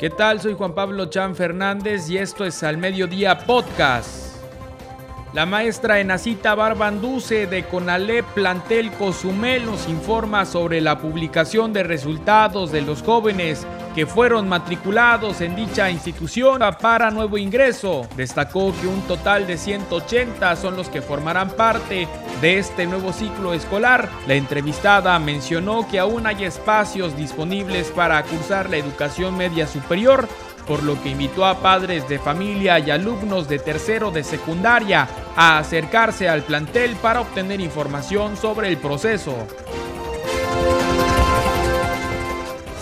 ¿Qué 0.00 0.08
tal? 0.08 0.40
Soy 0.40 0.54
Juan 0.54 0.74
Pablo 0.74 1.10
Chan 1.10 1.36
Fernández 1.36 2.08
y 2.08 2.16
esto 2.16 2.46
es 2.46 2.62
Al 2.62 2.78
Mediodía 2.78 3.36
Podcast. 3.44 4.34
La 5.34 5.44
maestra 5.44 6.00
Enacita 6.00 6.54
Barbanduce 6.54 7.46
de 7.46 7.64
Conalep 7.64 8.24
Plantel 8.32 8.90
Cozumel 8.92 9.66
nos 9.66 9.90
informa 9.90 10.46
sobre 10.46 10.80
la 10.80 10.98
publicación 11.00 11.74
de 11.74 11.82
resultados 11.82 12.72
de 12.72 12.80
los 12.80 13.02
jóvenes 13.02 13.66
que 13.94 14.06
fueron 14.06 14.48
matriculados 14.48 15.40
en 15.40 15.56
dicha 15.56 15.90
institución 15.90 16.60
para 16.80 17.10
nuevo 17.10 17.38
ingreso. 17.38 18.06
Destacó 18.16 18.72
que 18.80 18.86
un 18.86 19.02
total 19.02 19.46
de 19.46 19.56
180 19.56 20.56
son 20.56 20.76
los 20.76 20.88
que 20.88 21.02
formarán 21.02 21.50
parte 21.50 22.08
de 22.40 22.58
este 22.58 22.86
nuevo 22.86 23.12
ciclo 23.12 23.52
escolar. 23.54 24.08
La 24.26 24.34
entrevistada 24.34 25.18
mencionó 25.18 25.88
que 25.88 25.98
aún 25.98 26.26
hay 26.26 26.44
espacios 26.44 27.16
disponibles 27.16 27.88
para 27.88 28.22
cursar 28.22 28.70
la 28.70 28.76
educación 28.76 29.36
media 29.36 29.66
superior, 29.66 30.28
por 30.66 30.82
lo 30.82 31.00
que 31.02 31.10
invitó 31.10 31.44
a 31.46 31.58
padres 31.58 32.08
de 32.08 32.18
familia 32.18 32.78
y 32.78 32.90
alumnos 32.90 33.48
de 33.48 33.58
tercero 33.58 34.10
de 34.10 34.22
secundaria 34.22 35.08
a 35.36 35.58
acercarse 35.58 36.28
al 36.28 36.42
plantel 36.42 36.94
para 36.96 37.20
obtener 37.20 37.60
información 37.60 38.36
sobre 38.36 38.68
el 38.68 38.76
proceso. 38.76 39.34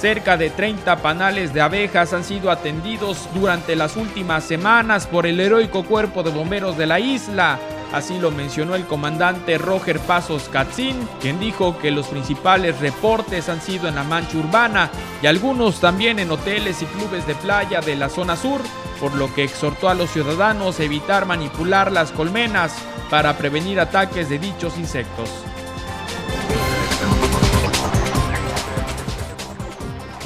Cerca 0.01 0.37
de 0.37 0.51
30 0.51 1.03
panales 1.03 1.53
de 1.53 1.61
abejas 1.61 2.13
han 2.13 2.23
sido 2.23 2.53
atendidos 2.53 3.29
durante 3.35 3.75
las 3.75 3.97
últimas 3.97 4.45
semanas 4.45 5.09
por 5.09 5.27
el 5.27 5.41
heroico 5.41 5.85
cuerpo 5.85 6.23
de 6.23 6.31
bomberos 6.31 6.79
de 6.79 6.87
la 6.87 7.01
isla. 7.01 7.59
Así 7.93 8.17
lo 8.21 8.31
mencionó 8.31 8.77
el 8.77 8.85
comandante 8.85 9.59
Roger 9.59 9.99
Pasos 9.99 10.49
Katzin, 10.51 10.97
quien 11.21 11.41
dijo 11.41 11.79
que 11.79 11.91
los 11.91 12.07
principales 12.07 12.79
reportes 12.79 13.49
han 13.49 13.61
sido 13.61 13.89
en 13.89 13.97
la 13.97 14.05
mancha 14.05 14.39
urbana 14.39 14.89
y 15.21 15.27
algunos 15.27 15.81
también 15.81 16.21
en 16.21 16.31
hoteles 16.31 16.81
y 16.81 16.87
clubes 16.87 17.27
de 17.27 17.35
playa 17.35 17.81
de 17.81 17.97
la 17.97 18.09
zona 18.09 18.37
sur, 18.37 18.61
por 19.01 19.15
lo 19.15 19.35
que 19.35 19.43
exhortó 19.43 19.89
a 19.89 19.95
los 19.95 20.11
ciudadanos 20.11 20.79
a 20.79 20.85
evitar 20.85 21.27
manipular 21.27 21.91
las 21.91 22.13
colmenas 22.13 22.73
para 23.11 23.37
prevenir 23.37 23.81
ataques 23.81 24.29
de 24.29 24.39
dichos 24.39 24.79
insectos. 24.79 25.48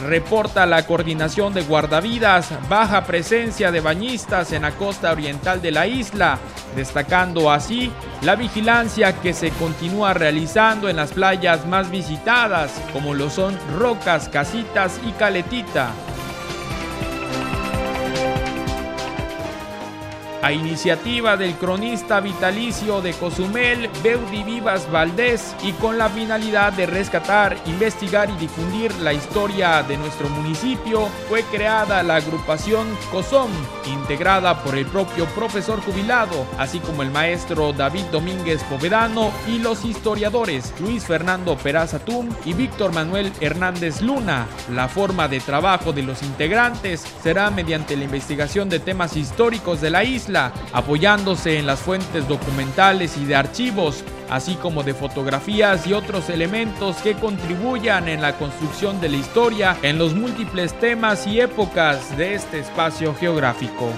Reporta 0.02 0.66
la 0.66 0.86
coordinación 0.86 1.54
de 1.54 1.62
guardavidas 1.62 2.48
baja 2.68 3.04
presencia 3.04 3.70
de 3.70 3.80
bañistas 3.80 4.52
en 4.52 4.62
la 4.62 4.72
costa 4.72 5.12
oriental 5.12 5.62
de 5.62 5.70
la 5.70 5.86
isla, 5.86 6.38
destacando 6.76 7.50
así 7.50 7.90
la 8.22 8.36
vigilancia 8.36 9.20
que 9.20 9.32
se 9.32 9.50
continúa 9.50 10.14
realizando 10.14 10.88
en 10.88 10.96
las 10.96 11.12
playas 11.12 11.66
más 11.66 11.90
visitadas, 11.90 12.72
como 12.92 13.14
lo 13.14 13.30
son 13.30 13.58
Rocas, 13.78 14.28
Casitas 14.28 15.00
y 15.06 15.12
Caletita. 15.12 15.90
A 20.42 20.50
iniciativa 20.50 21.36
del 21.36 21.54
cronista 21.54 22.18
vitalicio 22.18 23.00
de 23.00 23.12
Cozumel, 23.12 23.88
Beudi 24.02 24.42
Vivas 24.42 24.90
Valdés, 24.90 25.54
y 25.62 25.70
con 25.74 25.98
la 25.98 26.08
finalidad 26.08 26.72
de 26.72 26.86
rescatar, 26.86 27.56
investigar 27.66 28.28
y 28.28 28.32
difundir 28.32 28.92
la 28.96 29.12
historia 29.12 29.84
de 29.84 29.96
nuestro 29.96 30.28
municipio, 30.28 31.06
fue 31.28 31.44
creada 31.44 32.02
la 32.02 32.16
agrupación 32.16 32.88
COSOM, 33.12 33.52
integrada 33.86 34.64
por 34.64 34.74
el 34.74 34.84
propio 34.86 35.26
profesor 35.26 35.80
jubilado, 35.80 36.44
así 36.58 36.80
como 36.80 37.04
el 37.04 37.12
maestro 37.12 37.72
David 37.72 38.06
Domínguez 38.10 38.64
Povedano 38.64 39.30
y 39.46 39.60
los 39.60 39.84
historiadores 39.84 40.74
Luis 40.80 41.04
Fernando 41.04 41.56
Peraza 41.56 42.00
Tum 42.00 42.28
y 42.44 42.52
Víctor 42.54 42.92
Manuel 42.92 43.32
Hernández 43.40 44.02
Luna. 44.02 44.48
La 44.74 44.88
forma 44.88 45.28
de 45.28 45.38
trabajo 45.38 45.92
de 45.92 46.02
los 46.02 46.20
integrantes 46.24 47.04
será 47.22 47.52
mediante 47.52 47.96
la 47.96 48.02
investigación 48.02 48.68
de 48.68 48.80
temas 48.80 49.16
históricos 49.16 49.80
de 49.80 49.90
la 49.90 50.02
isla 50.02 50.31
apoyándose 50.36 51.58
en 51.58 51.66
las 51.66 51.80
fuentes 51.80 52.26
documentales 52.28 53.16
y 53.16 53.24
de 53.24 53.34
archivos, 53.34 54.04
así 54.30 54.54
como 54.54 54.82
de 54.82 54.94
fotografías 54.94 55.86
y 55.86 55.92
otros 55.92 56.30
elementos 56.30 56.96
que 56.96 57.14
contribuyan 57.14 58.08
en 58.08 58.22
la 58.22 58.36
construcción 58.36 59.00
de 59.00 59.08
la 59.08 59.16
historia 59.16 59.76
en 59.82 59.98
los 59.98 60.14
múltiples 60.14 60.78
temas 60.78 61.26
y 61.26 61.40
épocas 61.40 62.16
de 62.16 62.34
este 62.34 62.60
espacio 62.60 63.14
geográfico. 63.14 63.92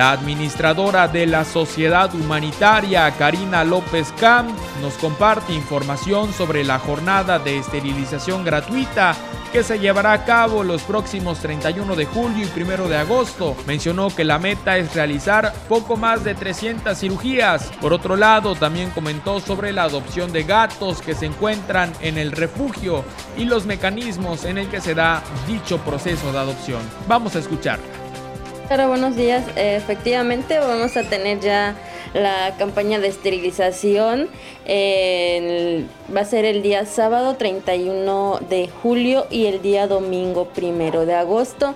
La 0.00 0.12
administradora 0.12 1.08
de 1.08 1.26
la 1.26 1.44
Sociedad 1.44 2.14
Humanitaria, 2.14 3.10
Karina 3.18 3.64
López 3.64 4.14
Camp, 4.18 4.48
nos 4.80 4.94
comparte 4.94 5.52
información 5.52 6.32
sobre 6.32 6.64
la 6.64 6.78
jornada 6.78 7.38
de 7.38 7.58
esterilización 7.58 8.42
gratuita 8.42 9.14
que 9.52 9.62
se 9.62 9.78
llevará 9.78 10.12
a 10.12 10.24
cabo 10.24 10.64
los 10.64 10.80
próximos 10.84 11.40
31 11.40 11.96
de 11.96 12.06
julio 12.06 12.46
y 12.46 12.62
1 12.62 12.88
de 12.88 12.96
agosto. 12.96 13.54
Mencionó 13.66 14.08
que 14.08 14.24
la 14.24 14.38
meta 14.38 14.78
es 14.78 14.94
realizar 14.94 15.52
poco 15.68 15.98
más 15.98 16.24
de 16.24 16.34
300 16.34 16.96
cirugías. 16.96 17.70
Por 17.82 17.92
otro 17.92 18.16
lado, 18.16 18.54
también 18.54 18.88
comentó 18.92 19.38
sobre 19.38 19.70
la 19.70 19.82
adopción 19.82 20.32
de 20.32 20.44
gatos 20.44 21.02
que 21.02 21.14
se 21.14 21.26
encuentran 21.26 21.92
en 22.00 22.16
el 22.16 22.32
refugio 22.32 23.04
y 23.36 23.44
los 23.44 23.66
mecanismos 23.66 24.46
en 24.46 24.56
el 24.56 24.68
que 24.70 24.80
se 24.80 24.94
da 24.94 25.22
dicho 25.46 25.76
proceso 25.80 26.32
de 26.32 26.38
adopción. 26.38 26.80
Vamos 27.06 27.36
a 27.36 27.40
escuchar. 27.40 27.99
Buenos 28.70 29.16
días. 29.16 29.42
Efectivamente, 29.56 30.60
vamos 30.60 30.96
a 30.96 31.02
tener 31.02 31.40
ya 31.40 31.74
la 32.14 32.54
campaña 32.56 33.00
de 33.00 33.08
esterilización 33.08 34.28
va 36.14 36.20
a 36.20 36.24
ser 36.24 36.44
el 36.44 36.62
día 36.62 36.86
sábado 36.86 37.34
31 37.34 38.38
de 38.48 38.68
julio 38.68 39.26
y 39.28 39.46
el 39.46 39.60
día 39.60 39.88
domingo 39.88 40.44
primero 40.44 41.04
de 41.04 41.14
agosto. 41.14 41.74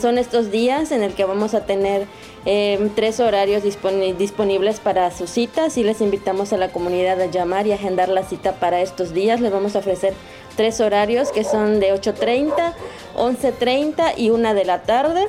son 0.00 0.16
estos 0.16 0.50
días 0.50 0.92
en 0.92 1.02
el 1.02 1.12
que 1.12 1.26
vamos 1.26 1.52
a 1.52 1.66
tener 1.66 2.06
em, 2.46 2.88
tres 2.88 3.20
horarios 3.20 3.62
disponibles 3.62 4.80
para 4.80 5.10
sus 5.10 5.28
citas 5.28 5.76
y 5.76 5.82
les 5.82 6.00
invitamos 6.00 6.54
a 6.54 6.56
la 6.56 6.68
comunidad 6.68 7.20
a 7.20 7.26
llamar 7.26 7.66
y 7.66 7.72
agendar 7.72 8.08
la 8.08 8.22
cita 8.22 8.52
para 8.52 8.80
estos 8.80 9.12
días. 9.12 9.40
Les 9.40 9.52
vamos 9.52 9.76
a 9.76 9.80
ofrecer 9.80 10.14
tres 10.56 10.80
horarios 10.80 11.32
que 11.32 11.44
son 11.44 11.80
de 11.80 11.92
8.30, 11.92 12.72
11.30 13.14 14.14
y 14.16 14.30
1 14.30 14.54
de 14.54 14.64
la 14.64 14.82
tarde. 14.84 15.28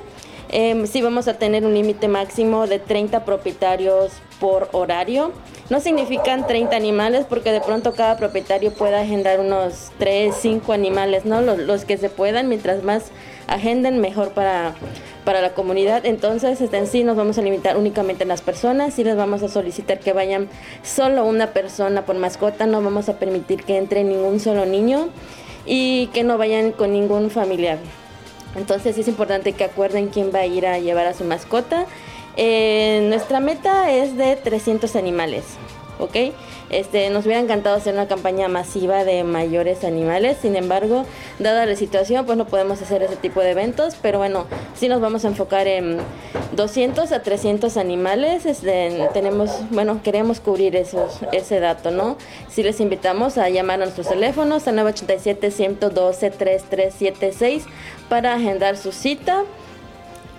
Eh, 0.50 0.86
sí 0.88 1.02
vamos 1.02 1.28
a 1.28 1.36
tener 1.36 1.66
un 1.66 1.74
límite 1.74 2.08
máximo 2.08 2.68
de 2.68 2.80
30 2.80 3.26
propietarios 3.26 4.14
por 4.40 4.70
horario. 4.74 5.32
No 5.70 5.80
significan 5.80 6.46
30 6.46 6.76
animales 6.76 7.26
porque 7.28 7.52
de 7.52 7.62
pronto 7.62 7.94
cada 7.94 8.18
propietario 8.18 8.72
puede 8.72 8.96
agendar 8.96 9.40
unos 9.40 9.92
3, 9.98 10.36
5 10.36 10.74
animales, 10.74 11.26
¿no? 11.26 11.42
Los, 11.42 11.86
que 11.86 11.98
se 11.98 12.10
puedan, 12.10 12.48
mientras 12.48 12.84
más 12.84 13.06
agenden, 13.48 14.00
mejor 14.00 14.32
para, 14.32 14.76
para 15.24 15.42
la 15.42 15.54
comunidad. 15.54 16.06
Entonces, 16.06 16.62
este, 16.62 16.78
en 16.78 16.88
sí 16.88 17.04
nos 17.04 17.16
vamos 17.16 17.38
a 17.40 17.42
limitar 17.42 17.78
únicamente 17.78 18.26
a 18.26 18.28
las 18.28 18.42
personas 18.42 18.98
y 19.00 19.04
les 19.04 19.16
vamos 19.16 19.42
a 19.42 19.50
solicitar 19.50 20.00
que 20.00 20.14
vayan 20.14 20.50
solo 20.84 21.26
una 21.26 21.48
persona 21.48 22.06
por 22.06 22.16
mascota. 22.16 22.68
No 22.68 22.82
vamos 22.84 23.10
a 23.10 23.18
permitir 23.18 23.64
que 23.64 23.78
entre 23.78 24.04
ningún 24.04 24.40
solo 24.40 24.66
niño 24.68 25.10
y 25.66 26.08
que 26.14 26.24
no 26.24 26.38
vayan 26.38 26.72
con 26.72 26.94
ningún 26.94 27.32
familiar. 27.32 27.80
Entonces 28.56 28.98
es 28.98 29.08
importante 29.08 29.54
que 29.54 29.64
acuerden 29.64 30.08
quién 30.08 30.32
va 30.34 30.40
a 30.40 30.46
ir 30.46 30.66
a 30.66 30.80
llevar 30.80 31.06
a 31.08 31.14
su 31.14 31.24
mascota. 31.24 31.86
Eh, 32.38 33.06
nuestra 33.10 33.40
meta 33.40 33.92
es 33.92 34.18
de 34.18 34.36
300 34.36 34.96
animales. 34.96 35.44
¿Ok? 36.00 36.34
Este, 36.70 37.10
nos 37.10 37.26
hubiera 37.26 37.42
encantado 37.42 37.76
hacer 37.76 37.94
una 37.94 38.08
campaña 38.08 38.48
masiva 38.48 39.04
de 39.04 39.24
mayores 39.24 39.84
animales, 39.84 40.38
sin 40.42 40.56
embargo, 40.56 41.06
dada 41.40 41.66
la 41.66 41.76
situación, 41.76 42.26
pues 42.26 42.38
no 42.38 42.46
podemos 42.46 42.82
hacer 42.82 43.04
ese 43.04 43.16
tipo 43.16 43.42
de 43.42 43.52
eventos, 43.52 43.96
pero 44.02 44.18
bueno, 44.18 44.46
sí 44.76 44.88
nos 44.88 45.02
vamos 45.02 45.26
a 45.26 45.28
enfocar 45.28 45.68
en 45.68 45.98
200 46.54 47.12
a 47.12 47.22
300 47.22 47.78
animales, 47.78 48.46
este, 48.46 49.10
tenemos, 49.14 49.52
bueno, 49.72 50.02
queremos 50.04 50.40
cubrir 50.40 50.76
esos, 50.76 51.20
ese 51.32 51.60
dato, 51.60 51.92
¿no? 51.92 52.18
Si 52.50 52.64
les 52.64 52.80
invitamos 52.80 53.38
a 53.38 53.50
llamar 53.50 53.82
a 53.82 53.86
nuestros 53.86 54.10
teléfonos 54.10 54.68
a 54.68 54.72
987-112-3376 54.72 57.64
para 58.10 58.36
agendar 58.36 58.78
su 58.78 58.92
cita. 58.92 59.44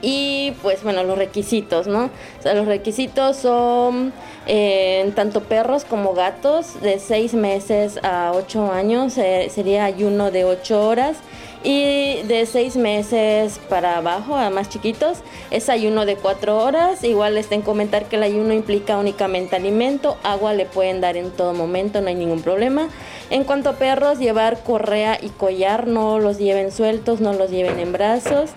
Y 0.02 0.52
pues 0.62 0.82
bueno, 0.82 1.02
los 1.04 1.16
requisitos, 1.16 1.86
¿no? 1.86 2.04
O 2.04 2.42
sea, 2.42 2.54
los 2.54 2.66
requisitos 2.66 3.36
son 3.36 4.12
eh, 4.46 5.10
tanto 5.14 5.42
perros 5.42 5.84
como 5.84 6.12
gatos 6.12 6.80
de 6.80 6.98
6 6.98 7.34
meses 7.34 7.98
a 8.02 8.32
8 8.34 8.72
años, 8.72 9.14
sería 9.14 9.84
ayuno 9.84 10.30
de 10.30 10.44
8 10.44 10.86
horas. 10.86 11.16
Y 11.64 12.22
de 12.28 12.46
6 12.46 12.76
meses 12.76 13.58
para 13.68 13.96
abajo, 13.96 14.36
a 14.36 14.50
más 14.50 14.68
chiquitos, 14.68 15.18
es 15.50 15.68
ayuno 15.68 16.06
de 16.06 16.14
4 16.14 16.56
horas. 16.58 17.02
Igual 17.02 17.34
les 17.34 17.48
tengo 17.48 17.64
comentar 17.64 18.04
que 18.04 18.14
el 18.14 18.22
ayuno 18.22 18.52
implica 18.52 18.96
únicamente 18.98 19.56
alimento, 19.56 20.16
agua 20.22 20.52
le 20.52 20.66
pueden 20.66 21.00
dar 21.00 21.16
en 21.16 21.32
todo 21.32 21.54
momento, 21.54 22.00
no 22.00 22.06
hay 22.06 22.14
ningún 22.14 22.42
problema. 22.42 22.88
En 23.30 23.42
cuanto 23.42 23.70
a 23.70 23.72
perros, 23.72 24.20
llevar 24.20 24.62
correa 24.62 25.18
y 25.20 25.30
collar, 25.30 25.88
no 25.88 26.20
los 26.20 26.38
lleven 26.38 26.70
sueltos, 26.70 27.20
no 27.20 27.32
los 27.32 27.50
lleven 27.50 27.80
en 27.80 27.92
brazos. 27.92 28.50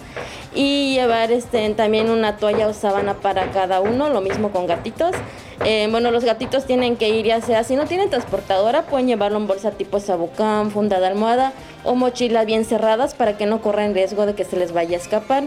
Y 0.53 0.95
llevar 0.95 1.31
este, 1.31 1.69
también 1.71 2.09
una 2.09 2.37
toalla 2.37 2.67
o 2.67 2.73
sábana 2.73 3.15
para 3.15 3.51
cada 3.51 3.81
uno, 3.81 4.09
lo 4.09 4.21
mismo 4.21 4.51
con 4.51 4.67
gatitos. 4.67 5.15
Eh, 5.65 5.87
bueno, 5.91 6.11
los 6.11 6.23
gatitos 6.23 6.65
tienen 6.65 6.95
que 6.95 7.09
ir 7.09 7.25
ya 7.25 7.41
sea, 7.41 7.63
si 7.63 7.75
no 7.75 7.85
tienen 7.85 8.09
transportadora, 8.09 8.83
pueden 8.83 9.07
llevarlo 9.07 9.37
en 9.37 9.47
bolsa 9.47 9.71
tipo 9.71 9.99
sabucán, 9.99 10.71
funda 10.71 10.99
de 10.99 11.07
almohada 11.07 11.53
o 11.83 11.95
mochilas 11.95 12.45
bien 12.45 12.65
cerradas 12.65 13.13
para 13.13 13.37
que 13.37 13.45
no 13.45 13.61
corran 13.61 13.93
riesgo 13.93 14.25
de 14.25 14.35
que 14.35 14.45
se 14.45 14.57
les 14.57 14.71
vaya 14.71 14.97
a 14.97 15.01
escapar. 15.01 15.43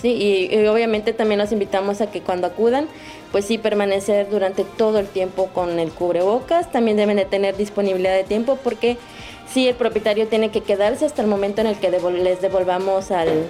Sí, 0.00 0.48
y, 0.50 0.66
obviamente 0.66 1.12
también 1.12 1.38
los 1.38 1.52
invitamos 1.52 2.00
a 2.00 2.10
que 2.10 2.20
cuando 2.20 2.46
acudan, 2.46 2.88
pues 3.32 3.44
sí, 3.44 3.58
permanecer 3.58 4.28
durante 4.28 4.64
todo 4.64 4.98
el 4.98 5.06
tiempo 5.06 5.46
con 5.54 5.78
el 5.78 5.90
cubrebocas. 5.90 6.70
También 6.72 6.96
deben 6.96 7.16
de 7.16 7.24
tener 7.24 7.56
disponibilidad 7.56 8.14
de 8.14 8.24
tiempo 8.24 8.58
porque 8.62 8.96
sí, 9.52 9.68
el 9.68 9.74
propietario 9.74 10.26
tiene 10.26 10.50
que 10.50 10.62
quedarse 10.62 11.04
hasta 11.04 11.22
el 11.22 11.28
momento 11.28 11.60
en 11.60 11.68
el 11.68 11.76
que 11.76 11.90
les 11.90 12.40
devolvamos 12.40 13.10
al, 13.10 13.46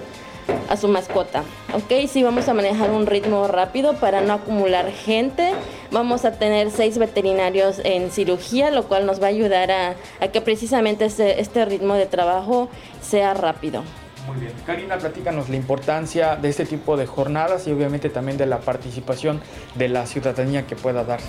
a 0.69 0.77
su 0.77 0.87
mascota. 0.87 1.43
Ok, 1.73 2.07
sí 2.07 2.23
vamos 2.23 2.47
a 2.47 2.53
manejar 2.53 2.91
un 2.91 3.05
ritmo 3.05 3.47
rápido 3.47 3.93
para 3.95 4.21
no 4.21 4.33
acumular 4.33 4.91
gente. 4.91 5.51
Vamos 5.91 6.25
a 6.25 6.31
tener 6.33 6.71
seis 6.71 6.97
veterinarios 6.97 7.79
en 7.83 8.11
cirugía, 8.11 8.71
lo 8.71 8.83
cual 8.87 9.05
nos 9.05 9.21
va 9.21 9.27
a 9.27 9.29
ayudar 9.29 9.71
a, 9.71 9.95
que 10.31 10.41
precisamente 10.41 11.05
este, 11.05 11.41
este 11.41 11.65
ritmo 11.65 11.95
de 11.95 12.05
trabajo 12.05 12.69
sea 13.01 13.33
rápido. 13.33 13.83
Muy 14.27 14.37
bien. 14.37 14.53
Karina, 14.65 14.97
platícanos 14.97 15.49
la 15.49 15.55
importancia 15.55 16.35
de 16.35 16.49
este 16.49 16.65
tipo 16.65 16.97
de 16.97 17.05
jornadas 17.05 17.67
y 17.67 17.71
obviamente 17.71 18.09
también 18.09 18.37
de 18.37 18.47
la 18.47 18.59
participación 18.59 19.39
de 19.75 19.87
la 19.89 20.07
ciudadanía 20.07 20.65
que 20.65 20.75
pueda 20.75 21.03
darse. 21.03 21.27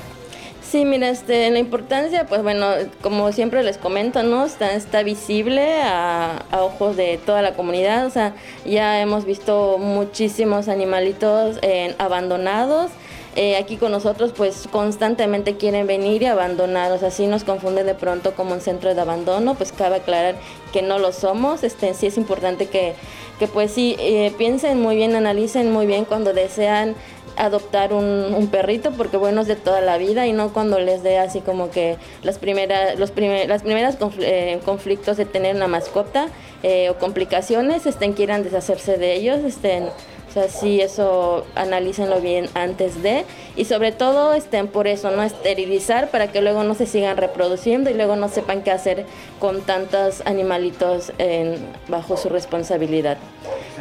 Sí, 0.70 0.84
mira, 0.84 1.10
este, 1.10 1.48
la 1.50 1.60
importancia, 1.60 2.26
pues 2.26 2.42
bueno, 2.42 2.66
como 3.00 3.30
siempre 3.30 3.62
les 3.62 3.78
comento, 3.78 4.24
¿no? 4.24 4.44
Está, 4.44 4.72
está 4.72 5.04
visible 5.04 5.80
a, 5.80 6.42
ojos 6.60 6.96
de 6.96 7.20
toda 7.24 7.40
la 7.40 7.54
comunidad, 7.54 8.04
o 8.04 8.10
sea, 8.10 8.34
ya 8.64 9.00
hemos 9.00 9.24
visto 9.24 9.78
muchísimos 9.78 10.68
animalitos 10.68 11.60
eh, 11.62 11.94
abandonados. 11.98 12.90
Eh, 13.36 13.56
aquí 13.56 13.76
con 13.76 13.92
nosotros 13.92 14.32
pues 14.34 14.66
constantemente 14.72 15.58
quieren 15.58 15.86
venir 15.86 16.22
y 16.22 16.26
abandonar, 16.26 16.90
o 16.92 16.98
sea, 16.98 17.10
si 17.10 17.26
nos 17.26 17.44
confunde 17.44 17.84
de 17.84 17.94
pronto 17.94 18.34
como 18.34 18.54
un 18.54 18.62
centro 18.62 18.94
de 18.94 19.00
abandono, 19.00 19.54
pues 19.54 19.72
cabe 19.72 19.96
aclarar 19.96 20.36
que 20.72 20.80
no 20.80 20.98
lo 20.98 21.12
somos, 21.12 21.62
este, 21.62 21.92
sí 21.92 22.06
es 22.06 22.16
importante 22.16 22.66
que, 22.66 22.94
que 23.38 23.46
pues 23.46 23.72
sí 23.72 23.94
eh, 23.98 24.32
piensen 24.38 24.80
muy 24.80 24.96
bien, 24.96 25.14
analicen 25.14 25.70
muy 25.70 25.86
bien 25.86 26.06
cuando 26.06 26.32
desean 26.32 26.94
adoptar 27.36 27.92
un, 27.92 28.48
perrito 28.50 28.92
porque 28.92 29.16
bueno 29.16 29.42
es 29.42 29.48
de 29.48 29.56
toda 29.56 29.80
la 29.80 29.98
vida 29.98 30.26
y 30.26 30.32
no 30.32 30.52
cuando 30.52 30.78
les 30.78 31.02
dé 31.02 31.18
así 31.18 31.40
como 31.40 31.70
que 31.70 31.96
las 32.22 32.38
primeras 32.38 32.98
los 32.98 33.12
las 33.48 33.62
primeras 33.62 33.98
eh, 34.20 34.60
conflictos 34.64 35.16
de 35.16 35.24
tener 35.24 35.56
una 35.56 35.66
mascota 35.66 36.28
eh, 36.62 36.88
o 36.90 36.98
complicaciones 36.98 37.86
estén 37.86 38.12
quieran 38.12 38.42
deshacerse 38.44 38.96
de 38.96 39.14
ellos 39.14 39.40
estén 39.40 39.88
sea 40.36 40.48
sí 40.48 40.80
eso 40.80 41.46
analícenlo 41.54 42.20
bien 42.20 42.48
antes 42.54 43.02
de. 43.02 43.24
Y 43.56 43.64
sobre 43.64 43.92
todo 43.92 44.34
estén 44.34 44.68
por 44.68 44.86
eso 44.86 45.10
no 45.10 45.22
esterilizar 45.22 46.10
para 46.10 46.30
que 46.30 46.42
luego 46.42 46.62
no 46.64 46.74
se 46.74 46.86
sigan 46.86 47.16
reproduciendo 47.16 47.90
y 47.90 47.94
luego 47.94 48.16
no 48.16 48.28
sepan 48.28 48.62
qué 48.62 48.70
hacer 48.70 49.06
con 49.38 49.62
tantos 49.62 50.22
animalitos 50.26 51.12
bajo 51.88 52.16
su 52.16 52.28
responsabilidad 52.28 53.16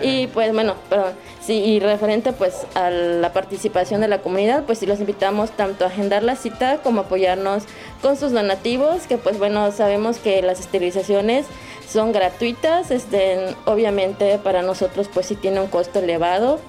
y 0.02 0.28
pues 0.28 0.54
bueno 0.54 0.76
perdón. 0.90 1.14
Sí, 1.42 1.64
y 1.64 1.80
referente 1.80 2.34
pues 2.34 2.66
a 2.74 2.90
la 2.90 3.32
participación 3.32 4.02
de 4.02 4.08
la 4.08 4.20
comunidad, 4.20 4.64
pues 4.64 4.80
sí 4.80 4.88
los 4.88 5.00
invitamos 5.00 5.52
tanto 5.52 5.84
a 5.84 5.90
agendar 5.90 6.24
la 6.24 6.36
cita 6.36 6.80
como 6.80 7.02
apoyarnos 7.02 7.66
con 8.02 8.18
sus 8.18 8.32
donativos, 8.32 9.06
que 9.06 9.20
pues 9.20 9.38
bueno, 9.38 9.72
sabemos 9.72 10.18
que 10.18 10.42
las 10.42 10.60
esterilizaciones 10.60 11.46
son 11.88 12.14
gratuitas, 12.14 12.90
este, 12.90 13.56
obviamente 13.66 14.40
para 14.40 14.64
nosotros 14.64 15.08
pues 15.14 15.28
sí 15.28 15.36
tiene 15.36 15.60
un 15.60 15.68
costo 15.68 16.00
elevado, 16.00 16.60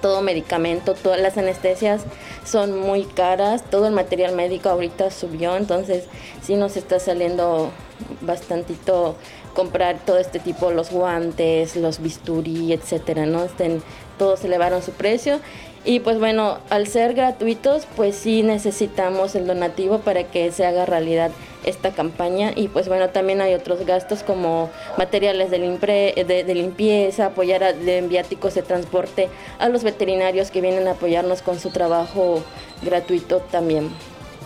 todo 0.00 0.22
medicamento, 0.22 0.94
todas 0.94 1.20
las 1.20 1.36
anestesias 1.36 2.02
son 2.44 2.78
muy 2.78 3.04
caras, 3.04 3.64
todo 3.68 3.88
el 3.88 3.92
material 3.94 4.34
médico 4.36 4.68
ahorita 4.68 5.10
subió, 5.10 5.56
entonces 5.56 6.04
sí 6.40 6.54
nos 6.54 6.76
está 6.76 7.00
saliendo 7.00 7.72
bastantito 8.20 9.16
comprar 9.54 9.98
todo 10.04 10.18
este 10.18 10.38
tipo, 10.38 10.70
los 10.70 10.90
guantes, 10.90 11.76
los 11.76 12.00
bisturí, 12.00 12.72
etcétera, 12.72 13.26
¿no? 13.26 13.44
Estén, 13.44 13.82
todos 14.18 14.44
elevaron 14.44 14.82
su 14.82 14.92
precio. 14.92 15.40
Y 15.84 16.00
pues 16.00 16.18
bueno, 16.18 16.58
al 16.70 16.86
ser 16.86 17.14
gratuitos, 17.14 17.86
pues 17.96 18.14
sí 18.16 18.42
necesitamos 18.42 19.34
el 19.34 19.46
donativo 19.46 20.00
para 20.00 20.24
que 20.24 20.50
se 20.52 20.66
haga 20.66 20.84
realidad 20.86 21.30
esta 21.64 21.92
campaña. 21.92 22.52
Y 22.54 22.68
pues 22.68 22.88
bueno, 22.88 23.10
también 23.10 23.40
hay 23.40 23.54
otros 23.54 23.86
gastos 23.86 24.22
como 24.22 24.70
materiales 24.96 25.50
de, 25.50 25.58
de, 25.58 26.54
limpieza, 26.54 27.26
apoyar 27.26 27.64
a, 27.64 27.72
de 27.72 28.02
de 28.02 28.62
transporte 28.62 29.28
a 29.58 29.68
los 29.68 29.82
veterinarios 29.82 30.50
que 30.50 30.60
vienen 30.60 30.88
a 30.88 30.92
apoyarnos 30.92 31.42
con 31.42 31.58
su 31.58 31.70
trabajo 31.70 32.42
gratuito 32.82 33.38
también. 33.50 33.90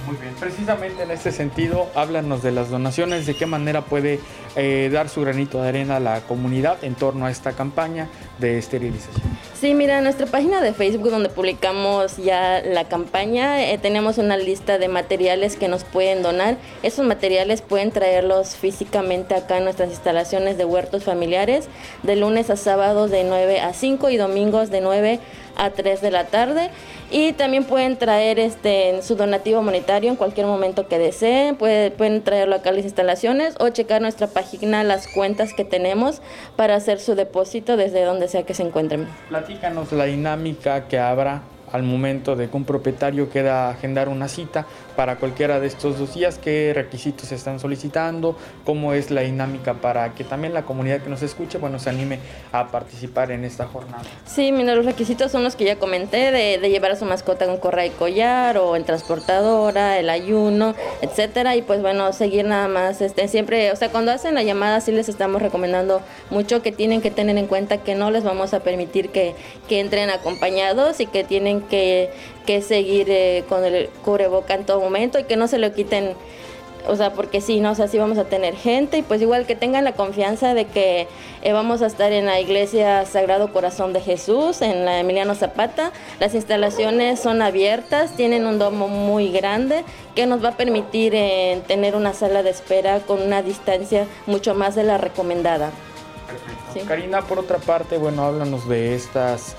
Muy 0.06 0.16
bien, 0.16 0.34
precisamente 0.34 1.04
en 1.04 1.12
este 1.12 1.30
sentido, 1.30 1.86
háblanos 1.94 2.42
de 2.42 2.50
las 2.50 2.70
donaciones, 2.70 3.24
de 3.24 3.34
qué 3.34 3.46
manera 3.46 3.82
puede 3.82 4.18
eh, 4.56 4.90
dar 4.92 5.08
su 5.08 5.20
granito 5.20 5.62
de 5.62 5.68
arena 5.68 5.96
a 5.96 6.00
la 6.00 6.20
comunidad 6.22 6.82
en 6.82 6.94
torno 6.94 7.26
a 7.26 7.30
esta 7.30 7.52
campaña 7.52 8.08
de 8.38 8.58
esterilización. 8.58 9.22
Sí, 9.54 9.74
mira, 9.74 9.98
en 9.98 10.04
nuestra 10.04 10.26
página 10.26 10.60
de 10.60 10.72
Facebook 10.74 11.10
donde 11.10 11.28
publicamos 11.28 12.16
ya 12.16 12.60
la 12.62 12.88
campaña, 12.88 13.70
eh, 13.70 13.78
tenemos 13.78 14.18
una 14.18 14.36
lista 14.36 14.78
de 14.78 14.88
materiales 14.88 15.54
que 15.54 15.68
nos 15.68 15.84
pueden 15.84 16.22
donar. 16.22 16.56
Esos 16.82 17.06
materiales 17.06 17.62
pueden 17.62 17.92
traerlos 17.92 18.56
físicamente 18.56 19.36
acá 19.36 19.58
en 19.58 19.64
nuestras 19.64 19.90
instalaciones 19.90 20.58
de 20.58 20.64
huertos 20.64 21.04
familiares, 21.04 21.68
de 22.02 22.16
lunes 22.16 22.50
a 22.50 22.56
sábado 22.56 23.06
de 23.06 23.22
9 23.22 23.60
a 23.60 23.72
5 23.72 24.10
y 24.10 24.16
domingos 24.16 24.70
de 24.70 24.80
9 24.80 25.20
a 25.20 25.41
3 25.70 26.00
de 26.00 26.10
la 26.10 26.26
tarde. 26.26 26.70
Y 27.10 27.32
también 27.32 27.64
pueden 27.64 27.96
traer 27.96 28.38
este 28.38 29.02
su 29.02 29.16
donativo 29.16 29.62
monetario 29.62 30.10
en 30.10 30.16
cualquier 30.16 30.46
momento 30.46 30.88
que 30.88 30.98
deseen. 30.98 31.56
pueden 31.56 32.22
traerlo 32.22 32.56
acá 32.56 32.70
a 32.70 32.72
las 32.72 32.84
instalaciones 32.84 33.54
o 33.60 33.68
checar 33.68 34.00
nuestra 34.00 34.26
página, 34.26 34.82
las 34.82 35.08
cuentas 35.08 35.52
que 35.52 35.64
tenemos 35.64 36.22
para 36.56 36.74
hacer 36.76 37.00
su 37.00 37.14
depósito 37.14 37.76
desde 37.76 38.04
donde 38.04 38.28
sea 38.28 38.44
que 38.44 38.54
se 38.54 38.62
encuentren. 38.62 39.08
Platícanos 39.28 39.92
la 39.92 40.04
dinámica 40.04 40.88
que 40.88 40.98
habrá 40.98 41.42
al 41.72 41.82
momento 41.82 42.36
de 42.36 42.48
que 42.48 42.56
un 42.56 42.64
propietario 42.64 43.28
quiera 43.28 43.70
agendar 43.70 44.08
una 44.08 44.28
cita 44.28 44.66
para 44.96 45.16
cualquiera 45.16 45.58
de 45.58 45.66
estos 45.66 45.98
dos 45.98 46.14
días, 46.14 46.38
qué 46.38 46.72
requisitos 46.74 47.28
se 47.28 47.34
están 47.34 47.58
solicitando, 47.58 48.36
cómo 48.64 48.92
es 48.92 49.10
la 49.10 49.22
dinámica 49.22 49.74
para 49.74 50.14
que 50.14 50.22
también 50.22 50.52
la 50.52 50.62
comunidad 50.62 51.00
que 51.00 51.08
nos 51.08 51.22
escuche, 51.22 51.58
bueno, 51.58 51.78
se 51.78 51.90
anime 51.90 52.18
a 52.52 52.68
participar 52.68 53.30
en 53.30 53.44
esta 53.44 53.66
jornada. 53.66 54.02
Sí, 54.26 54.52
mira, 54.52 54.74
los 54.74 54.84
requisitos 54.84 55.32
son 55.32 55.42
los 55.44 55.56
que 55.56 55.64
ya 55.64 55.78
comenté, 55.78 56.30
de, 56.30 56.58
llevar 56.72 56.92
a 56.92 56.96
su 56.96 57.04
mascota 57.04 57.46
con 57.46 57.58
correa 57.58 57.86
y 57.86 57.90
collar 57.90 58.58
o 58.58 58.76
en 58.76 58.84
transportadora, 58.84 59.98
el 59.98 60.10
ayuno, 60.10 60.74
etcétera, 61.00 61.56
y 61.56 61.62
pues 61.62 61.80
bueno, 61.82 62.12
seguir 62.12 62.44
nada 62.44 62.68
más, 62.68 63.00
este, 63.00 63.28
siempre, 63.28 63.72
o 63.72 63.76
sea, 63.76 63.90
cuando 63.90 64.12
hacen 64.12 64.34
la 64.34 64.42
llamada 64.42 64.80
sí 64.80 64.92
les 64.92 65.08
estamos 65.08 65.42
recomendando 65.42 66.00
mucho 66.30 66.62
que 66.62 66.72
tienen 66.72 67.00
que 67.00 67.10
tener 67.10 67.36
en 67.38 67.46
cuenta 67.46 67.78
que 67.78 67.94
no 67.94 68.10
les 68.10 68.24
vamos 68.24 68.54
a 68.54 68.60
permitir 68.60 69.10
que, 69.10 69.34
que 69.68 69.80
entren 69.80 70.10
acompañados 70.10 71.00
y 71.00 71.06
que 71.06 71.24
tienen 71.24 71.61
que, 71.62 72.10
seguir 72.62 73.06
eh, 73.08 73.44
con 73.48 73.64
el 73.64 73.88
cubreboca 74.04 74.54
en 74.54 74.64
todo 74.66 74.80
momento 74.80 75.18
y 75.18 75.24
que 75.24 75.36
no 75.36 75.48
se 75.48 75.58
lo 75.58 75.72
quiten 75.72 76.14
o 76.88 76.96
sea, 76.96 77.12
porque 77.12 77.40
sí, 77.40 77.60
¿no? 77.60 77.72
O 77.72 77.74
sea, 77.74 77.86
sí 77.88 77.98
vamos 77.98 78.18
a 78.18 78.24
tener 78.24 78.56
gente 78.56 78.98
y 78.98 79.02
pues 79.02 79.22
igual 79.22 79.46
que 79.46 79.54
tengan 79.54 79.84
la 79.84 79.92
confianza 79.92 80.54
de 80.54 80.64
que 80.64 81.06
eh, 81.42 81.52
vamos 81.52 81.82
a 81.82 81.86
estar 81.86 82.12
en 82.12 82.26
la 82.26 82.40
iglesia 82.40 83.04
Sagrado 83.06 83.52
Corazón 83.52 83.92
de 83.92 84.00
Jesús, 84.00 84.62
en 84.62 84.84
la 84.84 84.98
Emiliano 84.98 85.34
Zapata. 85.34 85.92
Las 86.18 86.34
instalaciones 86.34 87.20
son 87.20 87.40
abiertas, 87.40 88.16
tienen 88.16 88.46
un 88.46 88.58
domo 88.58 88.88
muy 88.88 89.30
grande 89.30 89.84
que 90.14 90.26
nos 90.26 90.44
va 90.44 90.50
a 90.50 90.56
permitir 90.56 91.14
eh, 91.14 91.62
tener 91.68 91.94
una 91.94 92.14
sala 92.14 92.42
de 92.42 92.50
espera 92.50 93.00
con 93.00 93.22
una 93.22 93.42
distancia 93.42 94.06
mucho 94.26 94.54
más 94.54 94.74
de 94.74 94.82
la 94.82 94.98
recomendada. 94.98 95.70
Karina, 96.88 97.20
por 97.22 97.38
otra 97.38 97.58
parte, 97.58 97.98
bueno, 97.98 98.24
háblanos 98.24 98.66
de 98.66 98.94
estas, 98.94 99.54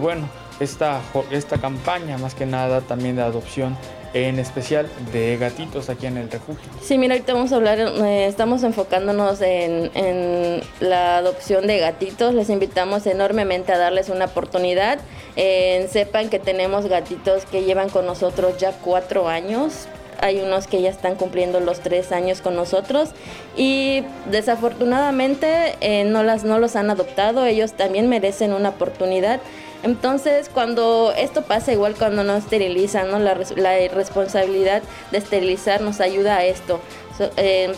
bueno, 0.00 0.26
esta, 0.62 1.00
esta 1.30 1.58
campaña 1.58 2.18
más 2.18 2.34
que 2.34 2.46
nada 2.46 2.80
también 2.80 3.16
de 3.16 3.22
adopción 3.22 3.76
en 4.14 4.38
especial 4.38 4.88
de 5.12 5.38
gatitos 5.38 5.88
aquí 5.88 6.06
en 6.06 6.18
el 6.18 6.30
refugio. 6.30 6.70
Sí, 6.82 6.98
mira, 6.98 7.14
ahorita 7.14 7.32
vamos 7.32 7.52
a 7.52 7.56
hablar, 7.56 7.78
eh, 7.78 8.26
estamos 8.26 8.62
enfocándonos 8.62 9.40
en, 9.40 9.90
en, 9.94 10.60
la 10.80 11.16
adopción 11.16 11.66
de 11.66 11.78
gatitos, 11.78 12.34
les 12.34 12.50
invitamos 12.50 13.06
enormemente 13.06 13.72
a 13.72 13.78
darles 13.78 14.10
una 14.10 14.26
oportunidad, 14.26 14.98
eh, 15.36 15.88
sepan 15.90 16.28
que 16.28 16.38
tenemos 16.38 16.86
gatitos 16.86 17.46
que 17.46 17.64
llevan 17.64 17.88
con 17.88 18.04
nosotros 18.04 18.58
ya 18.58 18.72
cuatro 18.72 19.28
años, 19.28 19.88
hay 20.22 20.40
unos 20.40 20.68
que 20.68 20.80
ya 20.80 20.90
están 20.90 21.16
cumpliendo 21.16 21.58
los 21.60 21.80
tres 21.80 22.12
años 22.12 22.40
con 22.40 22.54
nosotros. 22.54 23.10
Y 23.56 24.04
desafortunadamente 24.30 25.74
eh, 25.80 26.04
no, 26.04 26.22
las, 26.22 26.44
no 26.44 26.58
los 26.58 26.76
han 26.76 26.90
adoptado, 26.90 27.44
ellos 27.44 27.72
también 27.72 28.08
merecen 28.08 28.52
una 28.52 28.70
oportunidad 28.70 29.40
entonces, 29.82 30.48
cuando 30.48 31.12
esto 31.16 31.42
pasa, 31.42 31.72
igual 31.72 31.94
cuando 31.96 32.22
no 32.22 32.36
esterilizan, 32.36 33.10
¿no? 33.10 33.18
La, 33.18 33.36
la 33.56 33.88
responsabilidad 33.88 34.82
de 35.10 35.18
esterilizar 35.18 35.80
nos 35.80 36.00
ayuda 36.00 36.36
a 36.36 36.44
esto. 36.44 36.80
Eh, 37.36 37.72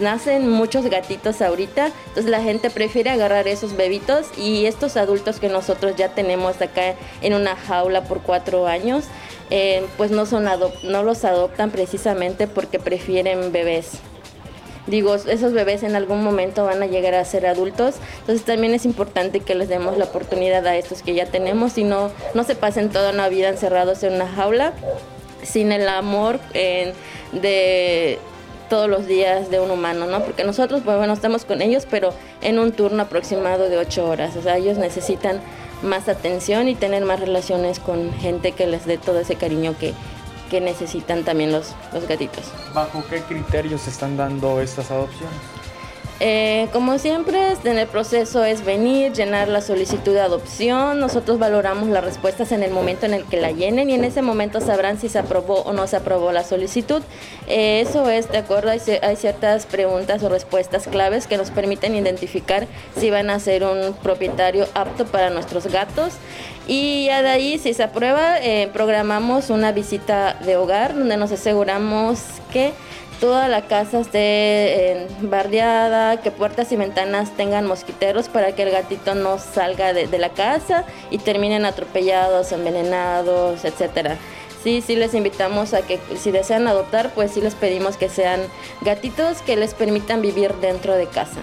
nacen 0.00 0.48
muchos 0.48 0.84
gatitos 0.86 1.40
ahorita, 1.40 1.92
entonces 2.08 2.30
la 2.30 2.42
gente 2.42 2.70
prefiere 2.70 3.10
agarrar 3.10 3.48
esos 3.48 3.76
bebitos 3.76 4.26
y 4.36 4.66
estos 4.66 4.96
adultos 4.96 5.38
que 5.40 5.48
nosotros 5.48 5.94
ya 5.96 6.10
tenemos 6.10 6.60
acá 6.60 6.94
en 7.22 7.34
una 7.34 7.56
jaula 7.56 8.04
por 8.04 8.20
cuatro 8.20 8.66
años, 8.66 9.04
eh, 9.50 9.86
pues 9.96 10.10
no, 10.10 10.26
son 10.26 10.46
no 10.82 11.02
los 11.02 11.24
adoptan 11.24 11.70
precisamente 11.70 12.46
porque 12.46 12.78
prefieren 12.78 13.52
bebés. 13.52 14.00
Digo, 14.88 15.14
esos 15.14 15.52
bebés 15.52 15.82
en 15.82 15.94
algún 15.96 16.24
momento 16.24 16.64
van 16.64 16.82
a 16.82 16.86
llegar 16.86 17.14
a 17.14 17.24
ser 17.24 17.46
adultos, 17.46 17.96
entonces 18.20 18.44
también 18.44 18.74
es 18.74 18.84
importante 18.84 19.40
que 19.40 19.54
les 19.54 19.68
demos 19.68 19.96
la 19.98 20.06
oportunidad 20.06 20.66
a 20.66 20.76
estos 20.76 21.02
que 21.02 21.14
ya 21.14 21.26
tenemos 21.26 21.78
y 21.78 21.84
no, 21.84 22.10
no 22.34 22.44
se 22.44 22.54
pasen 22.54 22.88
toda 22.88 23.12
una 23.12 23.28
vida 23.28 23.48
encerrados 23.48 24.02
en 24.02 24.14
una 24.14 24.26
jaula 24.26 24.72
sin 25.42 25.72
el 25.72 25.88
amor 25.88 26.40
de 26.52 28.18
todos 28.68 28.88
los 28.88 29.06
días 29.06 29.50
de 29.50 29.60
un 29.60 29.70
humano, 29.70 30.06
¿no? 30.06 30.22
Porque 30.22 30.44
nosotros, 30.44 30.82
pues 30.84 30.96
bueno, 30.96 31.12
estamos 31.12 31.44
con 31.44 31.62
ellos, 31.62 31.86
pero 31.90 32.12
en 32.42 32.58
un 32.58 32.72
turno 32.72 33.02
aproximado 33.02 33.68
de 33.68 33.78
ocho 33.78 34.08
horas. 34.08 34.36
O 34.36 34.42
sea, 34.42 34.56
ellos 34.56 34.78
necesitan 34.78 35.40
más 35.82 36.08
atención 36.08 36.68
y 36.68 36.74
tener 36.74 37.04
más 37.04 37.20
relaciones 37.20 37.78
con 37.78 38.12
gente 38.14 38.52
que 38.52 38.66
les 38.66 38.84
dé 38.84 38.98
todo 38.98 39.20
ese 39.20 39.36
cariño 39.36 39.74
que, 39.78 39.94
que 40.48 40.60
necesitan 40.60 41.24
también 41.24 41.52
los, 41.52 41.74
los 41.92 42.06
gatitos. 42.08 42.44
¿Bajo 42.74 43.04
qué 43.08 43.20
criterios 43.22 43.86
están 43.86 44.16
dando 44.16 44.60
estas 44.60 44.90
adopciones? 44.90 45.57
Eh, 46.20 46.68
como 46.72 46.98
siempre, 46.98 47.38
en 47.62 47.78
el 47.78 47.86
proceso 47.86 48.44
es 48.44 48.64
venir, 48.64 49.12
llenar 49.12 49.46
la 49.46 49.60
solicitud 49.60 50.12
de 50.12 50.20
adopción. 50.20 50.98
Nosotros 50.98 51.38
valoramos 51.38 51.88
las 51.88 52.02
respuestas 52.02 52.50
en 52.50 52.64
el 52.64 52.72
momento 52.72 53.06
en 53.06 53.14
el 53.14 53.24
que 53.24 53.40
la 53.40 53.52
llenen 53.52 53.88
y 53.88 53.94
en 53.94 54.02
ese 54.02 54.20
momento 54.20 54.60
sabrán 54.60 54.98
si 54.98 55.08
se 55.08 55.20
aprobó 55.20 55.62
o 55.62 55.72
no 55.72 55.86
se 55.86 55.96
aprobó 55.96 56.32
la 56.32 56.42
solicitud. 56.42 57.02
Eh, 57.46 57.84
eso 57.86 58.10
es, 58.10 58.28
de 58.32 58.38
acuerdo, 58.38 58.70
hay, 58.70 58.80
ciertas 59.16 59.66
preguntas 59.66 60.22
o 60.24 60.28
respuestas 60.28 60.88
claves 60.88 61.28
que 61.28 61.36
nos 61.36 61.50
permiten 61.50 61.94
identificar 61.94 62.66
si 62.98 63.10
van 63.10 63.30
a 63.30 63.38
ser 63.38 63.62
un 63.62 63.94
propietario 63.94 64.66
apto 64.74 65.06
para 65.06 65.30
nuestros 65.30 65.68
gatos. 65.68 66.14
Y 66.66 67.06
ya 67.06 67.22
de 67.22 67.28
ahí, 67.28 67.58
si 67.58 67.74
se 67.74 67.84
aprueba, 67.84 68.38
eh, 68.42 68.68
programamos 68.72 69.50
una 69.50 69.70
visita 69.70 70.34
de 70.44 70.56
hogar 70.56 70.96
donde 70.96 71.16
nos 71.16 71.30
aseguramos 71.30 72.18
que 72.52 72.72
toda 73.20 73.48
la 73.48 73.62
casa 73.62 74.00
esté 74.00 74.18
eh, 74.18 75.06
bardeada, 75.20 76.20
que 76.20 76.30
puertas 76.30 76.70
y 76.72 76.76
ventanas 76.76 77.36
tengan 77.36 77.66
mosquiteros 77.66 78.28
para 78.28 78.52
que 78.52 78.62
el 78.62 78.70
gatito 78.70 79.14
no 79.14 79.38
salga 79.38 79.92
de, 79.92 80.06
de 80.06 80.18
la 80.18 80.30
casa 80.30 80.84
y 81.10 81.18
terminen 81.18 81.64
atropellados, 81.64 82.52
envenenados, 82.52 83.64
etcétera. 83.64 84.16
Sí, 84.62 84.82
sí 84.82 84.96
les 84.96 85.14
invitamos 85.14 85.72
a 85.72 85.82
que 85.82 86.00
si 86.16 86.30
desean 86.30 86.66
adoptar, 86.66 87.10
pues 87.14 87.30
sí 87.32 87.40
les 87.40 87.54
pedimos 87.54 87.96
que 87.96 88.08
sean 88.08 88.40
gatitos 88.80 89.40
que 89.42 89.56
les 89.56 89.72
permitan 89.74 90.20
vivir 90.20 90.52
dentro 90.54 90.94
de 90.94 91.06
casa. 91.06 91.40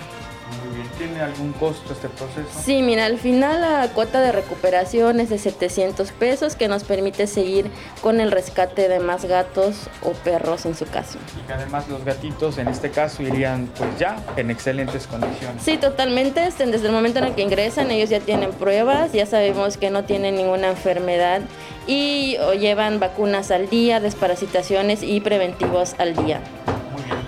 ¿Tiene 0.97 1.19
algún 1.19 1.51
costo 1.53 1.91
este 1.91 2.07
proceso? 2.07 2.47
Sí, 2.63 2.81
mira, 2.81 3.05
al 3.05 3.17
final 3.17 3.61
la 3.61 3.89
cuota 3.93 4.21
de 4.21 4.31
recuperación 4.31 5.19
es 5.19 5.29
de 5.29 5.37
700 5.37 6.11
pesos 6.13 6.55
que 6.55 6.67
nos 6.67 6.85
permite 6.85 7.27
seguir 7.27 7.69
con 8.01 8.21
el 8.21 8.31
rescate 8.31 8.87
de 8.87 8.99
más 8.99 9.25
gatos 9.25 9.89
o 10.01 10.11
perros 10.11 10.65
en 10.65 10.73
su 10.73 10.85
caso. 10.85 11.19
Y 11.37 11.45
que 11.45 11.53
además 11.53 11.89
los 11.89 12.05
gatitos 12.05 12.57
en 12.57 12.69
este 12.69 12.91
caso 12.91 13.23
irían 13.23 13.69
pues 13.77 13.89
ya 13.99 14.23
en 14.37 14.49
excelentes 14.49 15.05
condiciones. 15.07 15.61
Sí, 15.61 15.77
totalmente. 15.77 16.41
Desde 16.41 16.87
el 16.87 16.93
momento 16.93 17.19
en 17.19 17.25
el 17.25 17.35
que 17.35 17.41
ingresan 17.41 17.91
ellos 17.91 18.09
ya 18.09 18.21
tienen 18.21 18.51
pruebas, 18.51 19.11
ya 19.11 19.25
sabemos 19.25 19.77
que 19.77 19.89
no 19.89 20.05
tienen 20.05 20.35
ninguna 20.35 20.69
enfermedad 20.69 21.41
y 21.87 22.37
llevan 22.57 22.99
vacunas 22.99 23.51
al 23.51 23.69
día, 23.69 23.99
desparasitaciones 23.99 25.03
y 25.03 25.19
preventivos 25.19 25.95
al 25.97 26.15
día. 26.15 26.39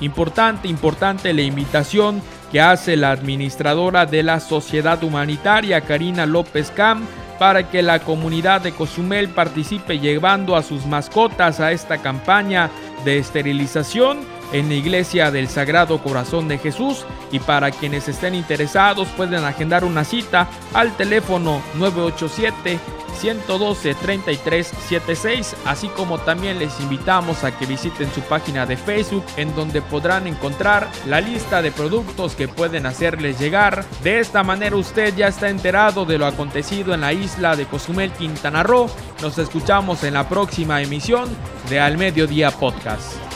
Importante, 0.00 0.68
importante 0.68 1.32
la 1.32 1.42
invitación 1.42 2.22
que 2.50 2.60
hace 2.60 2.96
la 2.96 3.10
administradora 3.10 4.06
de 4.06 4.22
la 4.22 4.40
Sociedad 4.40 5.02
Humanitaria, 5.02 5.80
Karina 5.82 6.26
López 6.26 6.70
Cam, 6.70 7.06
para 7.38 7.70
que 7.70 7.82
la 7.82 8.00
comunidad 8.00 8.60
de 8.60 8.72
Cozumel 8.72 9.28
participe 9.28 9.98
llevando 9.98 10.56
a 10.56 10.62
sus 10.62 10.86
mascotas 10.86 11.60
a 11.60 11.72
esta 11.72 11.98
campaña 11.98 12.70
de 13.04 13.18
esterilización 13.18 14.37
en 14.52 14.68
la 14.68 14.74
iglesia 14.74 15.30
del 15.30 15.48
Sagrado 15.48 16.02
Corazón 16.02 16.48
de 16.48 16.58
Jesús 16.58 17.04
y 17.32 17.38
para 17.38 17.70
quienes 17.70 18.08
estén 18.08 18.34
interesados 18.34 19.08
pueden 19.08 19.44
agendar 19.44 19.84
una 19.84 20.04
cita 20.04 20.48
al 20.74 20.96
teléfono 20.96 21.62
987 21.74 22.78
112 23.18 23.94
3376, 23.94 25.56
así 25.64 25.88
como 25.88 26.18
también 26.18 26.58
les 26.58 26.78
invitamos 26.80 27.44
a 27.44 27.56
que 27.56 27.66
visiten 27.66 28.12
su 28.12 28.20
página 28.22 28.64
de 28.66 28.76
Facebook 28.76 29.24
en 29.36 29.54
donde 29.54 29.82
podrán 29.82 30.26
encontrar 30.26 30.88
la 31.06 31.20
lista 31.20 31.60
de 31.60 31.72
productos 31.72 32.34
que 32.34 32.48
pueden 32.48 32.86
hacerles 32.86 33.38
llegar. 33.38 33.84
De 34.02 34.20
esta 34.20 34.42
manera 34.44 34.76
usted 34.76 35.14
ya 35.16 35.28
está 35.28 35.48
enterado 35.48 36.04
de 36.04 36.18
lo 36.18 36.26
acontecido 36.26 36.94
en 36.94 37.00
la 37.00 37.12
isla 37.12 37.56
de 37.56 37.66
Cozumel, 37.66 38.12
Quintana 38.12 38.62
Roo. 38.62 38.88
Nos 39.20 39.38
escuchamos 39.38 40.04
en 40.04 40.14
la 40.14 40.28
próxima 40.28 40.80
emisión 40.80 41.28
de 41.68 41.80
Al 41.80 41.98
Mediodía 41.98 42.50
Podcast. 42.50 43.27